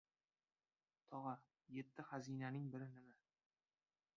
-Togʻa, 1.11 1.33
yetti 1.75 2.07
xazinaning 2.09 2.67
biri 2.77 2.89
nima? 2.95 3.15